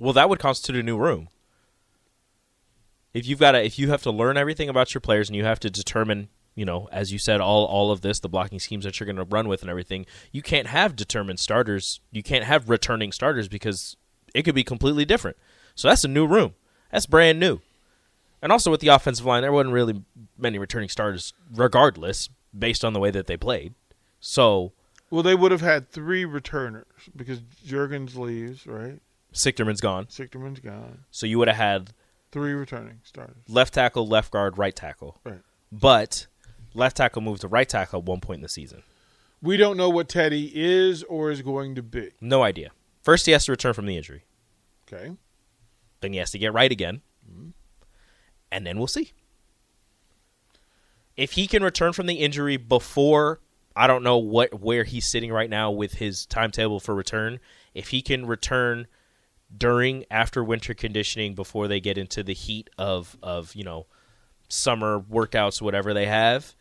well, 0.00 0.12
that 0.14 0.28
would 0.28 0.38
constitute 0.38 0.80
a 0.80 0.82
new 0.82 0.96
room. 0.96 1.28
If 3.12 3.26
you've 3.26 3.38
got 3.38 3.52
to, 3.52 3.64
if 3.64 3.78
you 3.78 3.88
have 3.90 4.02
to 4.02 4.10
learn 4.10 4.36
everything 4.36 4.68
about 4.68 4.92
your 4.92 5.00
players 5.00 5.28
and 5.28 5.36
you 5.36 5.44
have 5.44 5.60
to 5.60 5.70
determine, 5.70 6.28
you 6.56 6.64
know, 6.64 6.88
as 6.90 7.12
you 7.12 7.18
said, 7.20 7.40
all 7.40 7.64
all 7.66 7.92
of 7.92 8.00
this, 8.00 8.18
the 8.18 8.28
blocking 8.28 8.58
schemes 8.58 8.84
that 8.84 8.98
you're 8.98 9.04
going 9.04 9.16
to 9.16 9.22
run 9.24 9.46
with 9.46 9.60
and 9.60 9.70
everything, 9.70 10.06
you 10.32 10.42
can't 10.42 10.66
have 10.66 10.96
determined 10.96 11.38
starters. 11.38 12.00
You 12.10 12.24
can't 12.24 12.44
have 12.44 12.68
returning 12.68 13.12
starters 13.12 13.46
because 13.46 13.96
it 14.34 14.42
could 14.42 14.54
be 14.56 14.64
completely 14.64 15.04
different. 15.04 15.36
So 15.76 15.86
that's 15.88 16.02
a 16.04 16.08
new 16.08 16.26
room. 16.26 16.54
That's 16.90 17.06
brand 17.06 17.38
new. 17.38 17.60
And 18.42 18.50
also 18.50 18.70
with 18.70 18.80
the 18.80 18.88
offensive 18.88 19.24
line, 19.26 19.42
there 19.42 19.52
wasn't 19.52 19.74
really 19.74 20.02
many 20.38 20.58
returning 20.58 20.88
starters, 20.88 21.32
regardless, 21.54 22.28
based 22.58 22.84
on 22.84 22.92
the 22.92 23.00
way 23.00 23.10
that 23.10 23.26
they 23.26 23.36
played. 23.36 23.74
So 24.20 24.72
Well, 25.10 25.22
they 25.22 25.34
would 25.34 25.52
have 25.52 25.60
had 25.60 25.90
three 25.90 26.24
returners 26.24 26.86
because 27.14 27.40
Jurgens 27.66 28.16
leaves, 28.16 28.66
right? 28.66 29.00
Sichterman's 29.32 29.80
gone. 29.80 30.06
Sichterman's 30.06 30.60
gone. 30.60 31.04
So 31.10 31.26
you 31.26 31.38
would 31.38 31.48
have 31.48 31.56
had 31.56 31.90
Three 32.32 32.52
returning 32.52 33.00
starters. 33.04 33.36
left 33.48 33.74
tackle, 33.74 34.06
left 34.06 34.30
guard, 34.32 34.58
right 34.58 34.74
tackle. 34.74 35.20
Right. 35.24 35.40
But 35.72 36.26
left 36.76 36.96
tackle 36.96 37.22
moved 37.22 37.40
to 37.42 37.48
right 37.48 37.68
tackle 37.68 38.00
at 38.00 38.06
one 38.06 38.20
point 38.20 38.38
in 38.38 38.42
the 38.42 38.48
season. 38.48 38.82
We 39.42 39.56
don't 39.56 39.76
know 39.76 39.90
what 39.90 40.08
Teddy 40.08 40.50
is 40.54 41.02
or 41.04 41.30
is 41.30 41.42
going 41.42 41.74
to 41.74 41.82
be. 41.82 42.10
No 42.20 42.42
idea. 42.42 42.70
First, 43.02 43.26
he 43.26 43.32
has 43.32 43.44
to 43.44 43.52
return 43.52 43.74
from 43.74 43.86
the 43.86 43.96
injury. 43.96 44.24
Okay. 44.86 45.12
Then 46.00 46.12
he 46.12 46.18
has 46.18 46.30
to 46.30 46.38
get 46.38 46.52
right 46.52 46.70
again. 46.72 47.02
Mm-hmm. 47.30 47.50
And 48.50 48.66
then 48.66 48.78
we'll 48.78 48.86
see. 48.86 49.12
If 51.16 51.32
he 51.32 51.46
can 51.46 51.62
return 51.62 51.92
from 51.92 52.06
the 52.06 52.16
injury 52.16 52.56
before 52.56 53.40
I 53.76 53.86
don't 53.86 54.02
know 54.02 54.16
what 54.16 54.60
where 54.60 54.84
he's 54.84 55.06
sitting 55.06 55.30
right 55.30 55.50
now 55.50 55.70
with 55.70 55.94
his 55.94 56.24
timetable 56.24 56.80
for 56.80 56.94
return, 56.94 57.38
if 57.74 57.88
he 57.88 58.00
can 58.00 58.26
return 58.26 58.86
during 59.56 60.06
after 60.10 60.42
winter 60.42 60.72
conditioning 60.72 61.34
before 61.34 61.68
they 61.68 61.78
get 61.78 61.98
into 61.98 62.22
the 62.22 62.32
heat 62.32 62.70
of 62.78 63.18
of, 63.22 63.54
you 63.54 63.64
know, 63.64 63.86
summer 64.48 64.98
workouts 64.98 65.60
whatever 65.60 65.92
they 65.92 66.06
have, 66.06 66.55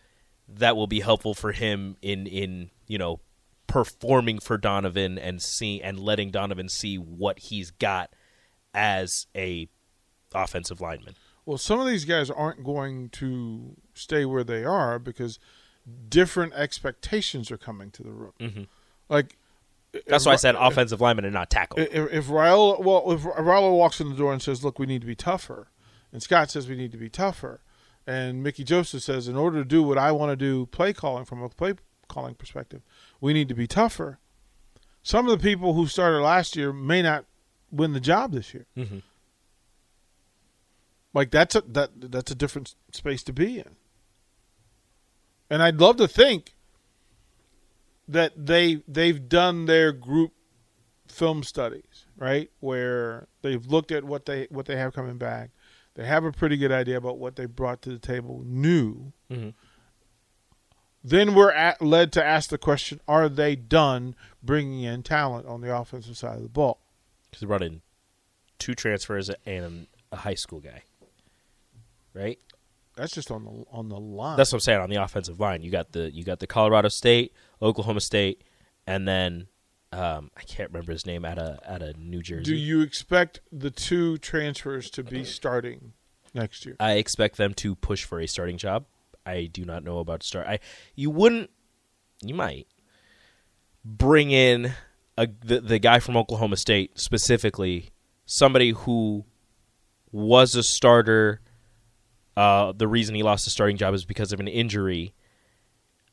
that 0.47 0.75
will 0.75 0.87
be 0.87 0.99
helpful 0.99 1.33
for 1.33 1.51
him 1.51 1.97
in 2.01 2.27
in, 2.27 2.69
you 2.87 2.97
know, 2.97 3.19
performing 3.67 4.39
for 4.39 4.57
Donovan 4.57 5.17
and 5.17 5.41
see 5.41 5.81
and 5.81 5.99
letting 5.99 6.31
Donovan 6.31 6.69
see 6.69 6.97
what 6.97 7.39
he's 7.39 7.71
got 7.71 8.13
as 8.73 9.27
a 9.35 9.67
offensive 10.33 10.81
lineman. 10.81 11.15
Well, 11.45 11.57
some 11.57 11.79
of 11.79 11.85
these 11.85 12.05
guys 12.05 12.29
aren't 12.29 12.63
going 12.63 13.09
to 13.09 13.75
stay 13.93 14.25
where 14.25 14.43
they 14.43 14.63
are 14.63 14.97
because 14.97 15.39
different 16.09 16.53
expectations 16.53 17.51
are 17.51 17.57
coming 17.57 17.91
to 17.91 18.03
the 18.03 18.11
room. 18.11 18.33
Mm-hmm. 18.39 18.63
Like 19.09 19.37
That's 20.07 20.25
why 20.25 20.33
I 20.33 20.37
said 20.37 20.55
offensive 20.55 21.01
lineman 21.01 21.25
and 21.25 21.33
not 21.33 21.49
tackle. 21.49 21.79
If, 21.79 21.91
if 21.91 22.27
Raul, 22.27 22.83
well, 22.83 23.11
if 23.11 23.21
Raul 23.21 23.77
walks 23.77 24.01
in 24.01 24.09
the 24.09 24.15
door 24.15 24.33
and 24.33 24.41
says, 24.41 24.63
"Look, 24.63 24.79
we 24.79 24.85
need 24.85 25.01
to 25.01 25.07
be 25.07 25.15
tougher," 25.15 25.67
and 26.11 26.21
Scott 26.21 26.49
says 26.49 26.67
we 26.67 26.75
need 26.75 26.91
to 26.91 26.97
be 26.97 27.09
tougher, 27.09 27.61
and 28.07 28.43
Mickey 28.43 28.63
Joseph 28.63 29.03
says, 29.03 29.27
"In 29.27 29.35
order 29.35 29.59
to 29.59 29.65
do 29.65 29.81
what 29.83 29.97
I 29.97 30.11
want 30.11 30.31
to 30.31 30.35
do, 30.35 30.65
play 30.67 30.93
calling 30.93 31.25
from 31.25 31.41
a 31.41 31.49
play 31.49 31.75
calling 32.07 32.35
perspective, 32.35 32.81
we 33.19 33.33
need 33.33 33.49
to 33.49 33.55
be 33.55 33.67
tougher." 33.67 34.19
Some 35.03 35.27
of 35.27 35.37
the 35.37 35.43
people 35.43 35.73
who 35.73 35.87
started 35.87 36.21
last 36.21 36.55
year 36.55 36.73
may 36.73 37.01
not 37.01 37.25
win 37.71 37.93
the 37.93 37.99
job 37.99 38.31
this 38.31 38.53
year. 38.53 38.65
Mhm. 38.75 39.03
Like 41.13 41.31
that's 41.31 41.55
a 41.55 41.61
that 41.61 42.11
that's 42.11 42.31
a 42.31 42.35
different 42.35 42.75
space 42.91 43.23
to 43.23 43.33
be 43.33 43.59
in. 43.59 43.75
And 45.49 45.61
I'd 45.61 45.79
love 45.79 45.97
to 45.97 46.07
think 46.07 46.55
that 48.07 48.45
they 48.45 48.83
they've 48.87 49.27
done 49.29 49.65
their 49.65 49.91
group 49.91 50.33
film 51.07 51.43
studies, 51.43 52.05
right? 52.17 52.51
Where 52.59 53.27
they've 53.41 53.65
looked 53.65 53.91
at 53.91 54.03
what 54.03 54.25
they 54.25 54.47
what 54.49 54.65
they 54.65 54.75
have 54.75 54.93
coming 54.93 55.17
back. 55.17 55.51
They 55.95 56.05
have 56.05 56.23
a 56.25 56.31
pretty 56.31 56.57
good 56.57 56.71
idea 56.71 56.97
about 56.97 57.17
what 57.17 57.35
they 57.35 57.45
brought 57.45 57.81
to 57.83 57.89
the 57.89 57.99
table 57.99 58.43
new. 58.45 59.13
Mhm. 59.31 59.53
Then 61.03 61.35
we're 61.35 61.51
at, 61.51 61.81
led 61.81 62.11
to 62.13 62.23
ask 62.25 62.49
the 62.49 62.57
question: 62.57 62.99
Are 63.07 63.29
they 63.29 63.55
done 63.55 64.15
bringing 64.43 64.81
in 64.83 65.03
talent 65.03 65.47
on 65.47 65.61
the 65.61 65.75
offensive 65.75 66.17
side 66.17 66.37
of 66.37 66.43
the 66.43 66.49
ball? 66.49 66.81
Because 67.29 67.41
they 67.41 67.47
brought 67.47 67.61
in 67.61 67.81
two 68.59 68.73
transfers 68.73 69.29
and 69.45 69.87
a 70.11 70.17
high 70.17 70.33
school 70.35 70.59
guy. 70.59 70.83
Right? 72.13 72.39
That's 72.95 73.13
just 73.13 73.29
on 73.29 73.43
the 73.43 73.65
on 73.71 73.89
the 73.89 73.99
line. 73.99 74.37
That's 74.37 74.51
what 74.51 74.57
I'm 74.57 74.61
saying 74.61 74.79
on 74.81 74.89
the 74.89 75.01
offensive 75.01 75.39
line. 75.39 75.61
You 75.61 75.69
got 75.71 75.91
the 75.91 76.11
you 76.13 76.23
got 76.23 76.39
the 76.39 76.47
Colorado 76.47 76.87
State, 76.89 77.33
Oklahoma 77.61 78.01
State, 78.01 78.43
and 78.87 79.07
then 79.07 79.47
um, 79.95 80.29
I 80.35 80.41
can't 80.41 80.71
remember 80.71 80.91
his 80.91 81.05
name 81.05 81.23
out 81.23 81.39
of 81.39 81.59
out 81.65 81.81
of 81.81 81.97
New 81.97 82.21
Jersey. 82.21 82.43
Do 82.43 82.55
you 82.55 82.81
expect 82.81 83.39
the 83.51 83.71
two 83.71 84.17
transfers 84.17 84.89
to 84.91 85.03
be 85.03 85.23
starting 85.23 85.93
next 86.33 86.65
year? 86.65 86.75
I 86.79 86.93
expect 86.93 87.37
them 87.37 87.53
to 87.55 87.75
push 87.75 88.03
for 88.03 88.19
a 88.19 88.27
starting 88.27 88.57
job. 88.57 88.85
I 89.25 89.45
do 89.45 89.63
not 89.63 89.83
know 89.83 89.99
about 89.99 90.21
start. 90.21 90.47
I 90.47 90.59
you 90.95 91.09
wouldn't 91.09 91.49
you 92.21 92.35
might 92.35 92.67
bring 93.85 94.31
in 94.31 94.73
a 95.17 95.27
the, 95.43 95.61
the 95.61 95.79
guy 95.79 95.99
from 95.99 96.17
Oklahoma 96.17 96.57
State 96.57 96.99
specifically 96.99 97.91
somebody 98.25 98.71
who 98.71 99.23
was 100.11 100.55
a 100.55 100.63
starter. 100.63 101.39
Uh, 102.35 102.73
the 102.75 102.87
reason 102.87 103.15
he 103.15 103.23
lost 103.23 103.45
the 103.45 103.51
starting 103.51 103.77
job 103.77 103.93
is 103.93 104.03
because 104.03 104.33
of 104.33 104.41
an 104.41 104.49
injury, 104.49 105.13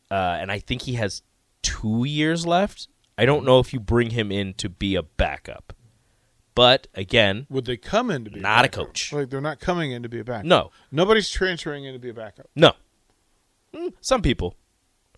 uh, 0.09 0.39
and 0.41 0.53
I 0.53 0.61
think 0.61 0.83
he 0.83 0.95
has 0.95 1.23
two 1.63 2.05
years 2.05 2.47
left. 2.47 2.87
I 3.19 3.25
don't 3.27 3.45
know 3.45 3.59
if 3.59 3.73
you 3.73 3.81
bring 3.81 4.11
him 4.11 4.33
in 4.33 4.55
to 4.55 4.69
be 4.69 4.95
a 4.95 5.03
backup, 5.03 5.73
but 6.55 6.87
again, 6.95 7.47
Would 7.51 7.65
they 7.67 7.77
come 7.77 8.11
in 8.11 8.25
to 8.25 8.31
be 8.31 8.41
Not 8.41 8.61
a 8.65 8.69
backup? 8.69 8.87
coach. 8.89 9.13
Like 9.13 9.31
they're 9.31 9.41
not 9.41 9.61
coming 9.61 9.93
in 9.93 10.03
to 10.03 10.09
be 10.09 10.21
a 10.21 10.25
backup. 10.25 10.45
no, 10.47 10.71
nobody's 10.91 11.31
transferring 11.31 11.85
in 11.85 11.93
to 11.93 11.99
be 11.99 12.11
a 12.11 12.15
backup. 12.15 12.47
no. 12.57 12.73
Mm, 13.75 13.93
Some 14.01 14.21
people. 14.23 14.57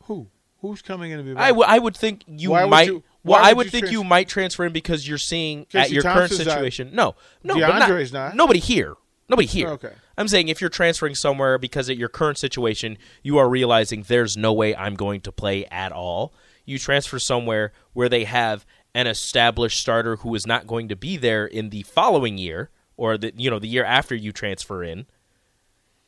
Who? 0.05 0.29
Who's 0.61 0.81
coming 0.81 1.11
in 1.11 1.19
to 1.19 1.25
be 1.25 1.31
a 1.31 1.33
I, 1.35 1.37
backup? 1.37 1.49
w- 1.57 1.67
I 1.69 1.79
would 1.79 1.97
think 1.97 2.23
you 2.27 2.51
Why 2.53 2.65
would 2.65 2.71
might. 2.71 2.87
you- 2.87 3.03
well, 3.25 3.41
I 3.43 3.53
would 3.53 3.67
you 3.67 3.71
think 3.71 3.83
trans- 3.87 3.93
you 3.93 4.05
might 4.05 4.29
transfer 4.29 4.65
in 4.65 4.73
because 4.73 5.09
you're 5.09 5.19
seeing 5.19 5.63
at 5.63 5.69
Casey 5.71 5.95
your 5.95 6.03
current 6.03 6.19
Thompson's 6.31 6.47
not- 6.47 6.53
situation. 6.55 6.91
No, 6.93 7.15
no, 7.43 7.55
but 7.59 7.71
DeAndre's 7.83 8.13
not. 8.13 8.35
Nobody 8.37 8.61
here. 8.61 8.95
Nobody 9.29 9.47
here. 9.49 9.69
Okay. 9.71 9.93
I'm 10.19 10.29
saying 10.29 10.49
if 10.49 10.61
you're 10.61 10.71
transferring 10.71 11.15
somewhere 11.15 11.57
because 11.59 11.89
at 11.91 11.97
your 11.97 12.11
current 12.11 12.37
situation 12.39 12.99
you 13.23 13.39
are 13.39 13.49
realizing 13.49 14.03
there's 14.07 14.37
no 14.37 14.53
way 14.53 14.77
I'm 14.77 14.95
going 14.95 15.23
to 15.23 15.33
play 15.33 15.65
at 15.67 15.91
all. 15.93 16.33
You 16.65 16.79
transfer 16.79 17.19
somewhere 17.19 17.73
where 17.93 18.09
they 18.09 18.25
have 18.25 18.65
an 18.95 19.07
established 19.07 19.81
starter 19.81 20.17
who 20.17 20.35
is 20.35 20.47
not 20.47 20.67
going 20.67 20.89
to 20.89 20.97
be 20.97 21.17
there 21.17 21.47
in 21.47 21.71
the 21.71 21.83
following 21.83 22.39
year 22.39 22.71
or 22.97 23.19
the 23.19 23.33
you 23.37 23.51
know 23.51 23.59
the 23.59 23.69
year 23.69 23.85
after 23.85 24.15
you 24.15 24.33
transfer 24.33 24.83
in, 24.83 25.07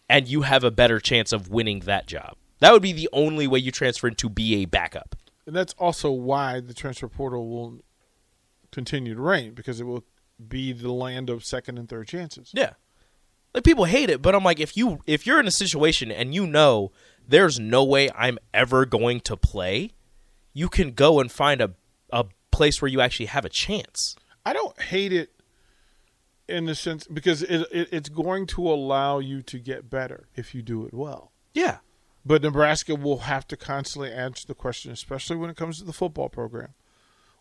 and 0.08 0.28
you 0.28 0.42
have 0.42 0.64
a 0.64 0.70
better 0.70 1.00
chance 1.00 1.32
of 1.32 1.48
winning 1.48 1.80
that 1.80 2.06
job. 2.06 2.36
That 2.60 2.72
would 2.72 2.82
be 2.82 2.92
the 2.92 3.08
only 3.12 3.46
way 3.46 3.58
you 3.58 3.70
transfer 3.70 4.08
in 4.08 4.14
to 4.16 4.28
be 4.28 4.62
a 4.62 4.64
backup. 4.66 5.16
and 5.46 5.54
that's 5.54 5.74
also 5.74 6.10
why 6.10 6.60
the 6.60 6.74
transfer 6.74 7.08
portal 7.08 7.48
will 7.48 7.80
continue 8.72 9.14
to 9.14 9.20
reign 9.20 9.54
because 9.54 9.80
it 9.80 9.84
will 9.84 10.04
be 10.48 10.72
the 10.72 10.92
land 10.92 11.30
of 11.30 11.44
second 11.44 11.78
and 11.78 11.88
third 11.88 12.08
chances. 12.08 12.50
Yeah. 12.54 12.74
Like 13.54 13.64
people 13.64 13.86
hate 13.86 14.10
it, 14.10 14.20
but 14.20 14.34
I'm 14.34 14.44
like 14.44 14.60
if 14.60 14.76
you 14.76 15.00
if 15.06 15.26
you're 15.26 15.40
in 15.40 15.46
a 15.46 15.52
situation 15.52 16.12
and 16.12 16.34
you 16.34 16.46
know 16.46 16.92
there's 17.26 17.58
no 17.58 17.84
way 17.84 18.10
I'm 18.14 18.38
ever 18.52 18.84
going 18.84 19.20
to 19.20 19.36
play, 19.36 19.92
you 20.56 20.70
can 20.70 20.92
go 20.92 21.20
and 21.20 21.30
find 21.30 21.60
a 21.60 21.74
a 22.10 22.24
place 22.50 22.80
where 22.80 22.88
you 22.88 23.02
actually 23.02 23.26
have 23.26 23.44
a 23.44 23.50
chance. 23.50 24.16
I 24.44 24.54
don't 24.54 24.80
hate 24.80 25.12
it 25.12 25.30
in 26.48 26.64
the 26.64 26.74
sense 26.74 27.06
because 27.06 27.42
it, 27.42 27.66
it 27.70 27.88
it's 27.92 28.08
going 28.08 28.46
to 28.46 28.66
allow 28.66 29.18
you 29.18 29.42
to 29.42 29.58
get 29.58 29.90
better 29.90 30.28
if 30.34 30.54
you 30.54 30.62
do 30.62 30.86
it 30.86 30.94
well. 30.94 31.30
Yeah. 31.52 31.78
But 32.24 32.42
Nebraska 32.42 32.94
will 32.94 33.18
have 33.18 33.46
to 33.48 33.56
constantly 33.56 34.10
answer 34.10 34.46
the 34.46 34.54
question, 34.54 34.90
especially 34.92 35.36
when 35.36 35.50
it 35.50 35.56
comes 35.56 35.78
to 35.78 35.84
the 35.84 35.92
football 35.92 36.30
program. 36.30 36.72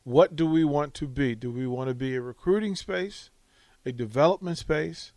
What 0.04 0.36
do 0.36 0.46
we 0.46 0.66
want 0.66 0.94
to 0.96 1.08
be? 1.08 1.36
Do 1.36 1.52
we 1.52 1.66
want 1.66 1.88
to 1.88 1.96
be 1.96 2.16
a 2.16 2.22
recruiting 2.22 2.76
space, 2.76 3.30
a 3.86 3.92
development 3.92 4.58
space, 4.58 5.14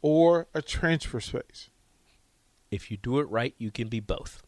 or 0.00 0.46
a 0.54 0.62
transfer 0.62 1.20
space? 1.20 1.68
If 2.70 2.90
you 2.90 2.96
do 2.96 3.18
it 3.18 3.28
right, 3.28 3.54
you 3.58 3.70
can 3.70 3.88
be 3.88 4.00
both. 4.00 4.42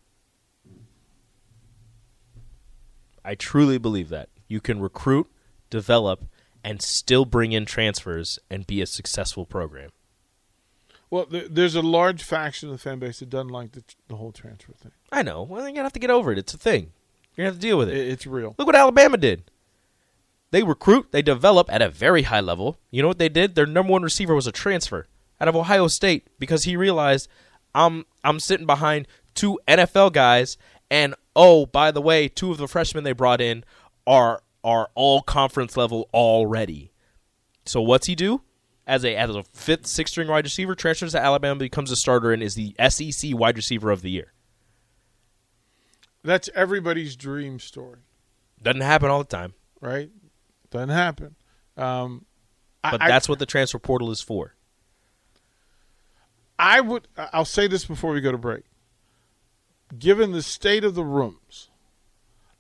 I 3.25 3.35
truly 3.35 3.79
believe 3.79 4.09
that. 4.11 4.29
You 4.49 4.61
can 4.61 4.81
recruit, 4.81 5.29
develop, 5.71 6.25
and 6.65 6.81
still 6.83 7.25
bring 7.25 7.53
in 7.53 7.65
transfers 7.67 8.39
and 8.51 8.67
be 8.67 8.81
a 8.83 8.87
successful 8.87 9.47
program. 9.47 9.91
Well, 11.11 11.27
there, 11.27 11.49
there's 11.49 11.75
a 11.75 11.83
large 11.83 12.23
faction 12.23 12.69
of 12.69 12.75
the 12.75 12.79
fan 12.79 12.99
base 12.99 13.19
that 13.21 13.29
doesn't 13.31 13.49
like 13.49 13.73
the, 13.73 13.85
the 14.09 14.17
whole 14.17 14.33
transfer 14.33 14.73
thing. 14.73 14.93
I 15.11 15.23
know. 15.23 15.43
Well, 15.43 15.63
you're 15.63 15.71
gonna 15.73 15.83
have 15.83 15.93
to 15.95 15.99
get 15.99 16.11
over 16.11 16.33
it. 16.33 16.39
It's 16.39 16.55
a 16.55 16.59
thing. 16.59 16.93
You're 17.37 17.45
gonna 17.45 17.55
have 17.55 17.61
to 17.61 17.67
deal 17.67 17.79
with 17.79 17.89
It, 17.89 17.97
it. 17.97 18.09
it's 18.09 18.27
real. 18.27 18.55
Look 18.59 18.67
what 18.67 18.77
Alabama 18.77 19.17
did. 19.17 19.43
They 20.53 20.63
recruit, 20.63 21.13
they 21.13 21.23
develop 21.23 21.73
at 21.73 21.81
a 21.83 21.89
very 21.89 22.23
high 22.25 22.41
level. 22.41 22.79
You 22.91 23.01
know 23.03 23.09
what 23.09 23.19
they 23.19 23.29
did? 23.31 23.55
Their 23.55 23.67
number 23.67 23.93
one 23.93 24.03
receiver 24.03 24.35
was 24.35 24.47
a 24.47 24.53
transfer 24.53 25.07
out 25.41 25.49
of 25.49 25.57
Ohio 25.57 25.89
State 25.89 26.29
because 26.39 26.65
he 26.65 26.77
realized 26.77 27.29
I'm 27.75 28.05
I'm 28.23 28.39
sitting 28.41 28.67
behind 28.67 29.09
two 29.35 29.59
NFL 29.67 30.13
guys 30.13 30.57
and 30.91 31.15
oh, 31.35 31.67
by 31.67 31.91
the 31.91 32.03
way, 32.03 32.29
two 32.29 32.51
of 32.51 32.59
the 32.59 32.69
freshmen 32.69 33.05
they 33.05 33.13
brought 33.13 33.41
in 33.41 33.65
are 34.07 34.43
are 34.65 34.91
all 34.95 35.23
conference 35.23 35.77
level 35.77 36.09
already. 36.15 36.93
So 37.65 37.81
what's 37.81 38.07
he 38.07 38.15
do? 38.15 38.43
As 38.87 39.05
a 39.05 39.17
as 39.17 39.31
a 39.31 39.43
fifth, 39.53 39.87
sixth 39.87 40.13
string 40.13 40.29
wide 40.29 40.45
receiver, 40.45 40.75
transfers 40.75 41.13
to 41.13 41.23
Alabama, 41.23 41.59
becomes 41.59 41.91
a 41.91 41.97
starter, 41.97 42.33
and 42.33 42.43
is 42.43 42.55
the 42.55 42.75
SEC 42.89 43.31
wide 43.35 43.57
receiver 43.57 43.91
of 43.91 44.03
the 44.03 44.11
year. 44.11 44.33
That's 46.25 46.49
everybody's 46.55 47.17
dream 47.17 47.59
story, 47.59 47.99
Doesn't 48.63 48.83
happen 48.83 49.11
all 49.11 49.19
the 49.19 49.25
time, 49.25 49.55
right? 49.81 50.11
Doesn't 50.71 50.91
happen. 50.91 51.35
Um, 51.77 52.27
but 52.83 53.03
I, 53.03 53.09
that's 53.09 53.29
what 53.29 53.39
the 53.39 53.47
transfer 53.47 53.79
portal 53.79 54.11
is 54.11 54.21
for. 54.21 54.55
I 56.59 56.81
would. 56.81 57.09
I'll 57.17 57.45
say 57.45 57.67
this 57.67 57.85
before 57.85 58.13
we 58.13 58.21
go 58.21 58.33
to 58.33 58.39
break. 58.39 58.65
Given 59.99 60.33
the 60.33 60.43
state 60.43 60.85
of 60.85 60.95
the 60.95 61.05
rooms, 61.05 61.69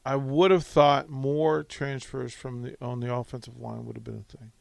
I 0.05 0.17
would 0.17 0.51
have 0.51 0.67
thought 0.67 1.09
more 1.09 1.63
transfers 1.63 2.35
from 2.35 2.63
the 2.63 2.77
on 2.85 3.01
the 3.01 3.13
offensive 3.15 3.59
line 3.59 3.85
would 3.87 3.97
have 3.97 4.05
been 4.05 4.25
a 4.29 4.37
thing. 4.37 4.53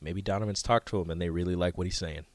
Maybe 0.00 0.22
Donovan's 0.22 0.62
talked 0.62 0.88
to 0.88 1.00
him 1.00 1.10
and 1.10 1.20
they 1.20 1.30
really 1.30 1.54
like 1.56 1.76
what 1.78 1.86
he's 1.86 1.98
saying. 1.98 2.26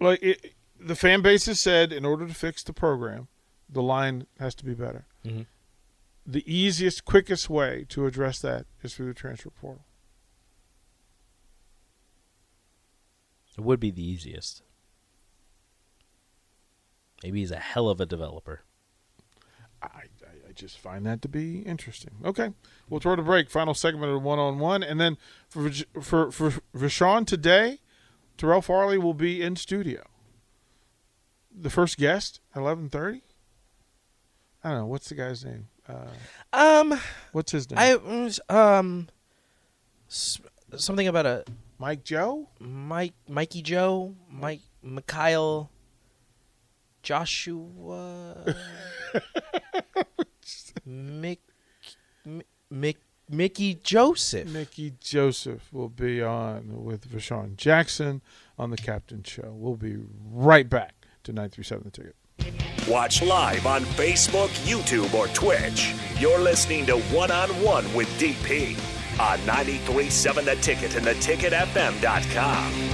Like 0.00 0.22
it, 0.22 0.54
the 0.78 0.96
fan 0.96 1.22
base 1.22 1.46
has 1.46 1.60
said, 1.60 1.92
in 1.92 2.04
order 2.04 2.26
to 2.26 2.34
fix 2.34 2.62
the 2.62 2.72
program, 2.72 3.28
The 3.68 3.82
line 3.82 4.26
has 4.38 4.54
to 4.56 4.64
be 4.64 4.74
better. 4.74 5.06
Mhm. 5.24 5.46
The 6.26 6.44
easiest, 6.52 7.04
quickest 7.04 7.48
way 7.48 7.86
to 7.88 8.06
address 8.06 8.38
that 8.40 8.66
is 8.82 8.94
through 8.94 9.06
the 9.08 9.14
transfer 9.14 9.50
portal. 9.50 9.84
It 13.56 13.62
would 13.62 13.80
be 13.80 13.90
the 13.90 14.02
easiest. 14.04 14.62
Maybe 17.24 17.40
he's 17.40 17.50
a 17.50 17.56
hell 17.56 17.88
of 17.88 18.02
a 18.02 18.06
developer. 18.06 18.60
I, 19.82 19.86
I, 19.86 20.48
I 20.50 20.52
just 20.54 20.78
find 20.78 21.06
that 21.06 21.22
to 21.22 21.28
be 21.28 21.60
interesting. 21.60 22.16
Okay, 22.22 22.50
we'll 22.90 23.00
throw 23.00 23.16
to 23.16 23.22
break. 23.22 23.48
Final 23.48 23.72
segment 23.72 24.12
of 24.12 24.22
one 24.22 24.38
on 24.38 24.58
one, 24.58 24.82
and 24.82 25.00
then 25.00 25.16
for 25.48 25.70
for 26.02 26.30
for 26.30 26.50
Rashawn 26.76 27.26
today, 27.26 27.78
Terrell 28.36 28.60
Farley 28.60 28.98
will 28.98 29.14
be 29.14 29.40
in 29.40 29.56
studio. 29.56 30.02
The 31.50 31.70
first 31.70 31.96
guest 31.96 32.40
at 32.54 32.60
eleven 32.60 32.90
thirty. 32.90 33.22
I 34.62 34.68
don't 34.68 34.78
know 34.80 34.86
what's 34.86 35.08
the 35.08 35.14
guy's 35.14 35.46
name. 35.46 35.68
Uh, 35.88 36.08
Um, 36.52 37.00
what's 37.32 37.52
his 37.52 37.70
name? 37.70 37.78
I 37.78 37.96
was, 37.96 38.38
um, 38.50 39.08
something 40.08 41.08
about 41.08 41.24
a 41.24 41.44
Mike 41.78 42.04
Joe. 42.04 42.48
Mike, 42.60 43.14
Mikey 43.26 43.62
Joe, 43.62 44.14
Mike, 44.30 44.60
Mikhail, 44.82 45.70
Joshua, 47.04 48.54
Mick, 50.88 51.38
Mick, 52.72 52.96
Mickey 53.30 53.74
Joseph. 53.74 54.48
Mickey 54.48 54.94
Joseph 55.00 55.72
will 55.72 55.90
be 55.90 56.22
on 56.22 56.82
with 56.84 57.12
Rashawn 57.12 57.56
Jackson 57.56 58.22
on 58.58 58.70
the 58.70 58.76
Captain 58.76 59.22
Show. 59.22 59.52
We'll 59.52 59.76
be 59.76 59.98
right 60.32 60.68
back 60.68 60.94
to 61.24 61.32
nine 61.32 61.50
three 61.50 61.62
seven 61.64 61.84
the 61.84 61.90
ticket. 61.90 62.16
Watch 62.88 63.22
live 63.22 63.66
on 63.66 63.82
Facebook, 63.82 64.48
YouTube, 64.66 65.14
or 65.14 65.28
Twitch. 65.28 65.94
You're 66.18 66.38
listening 66.38 66.84
to 66.86 66.98
One 67.14 67.30
on 67.30 67.48
One 67.62 67.84
with 67.94 68.08
DP 68.18 68.76
on 69.20 69.38
93.7 69.40 70.44
The 70.44 70.56
Ticket 70.56 70.96
and 70.96 71.06
theticketfm.com. 71.06 72.93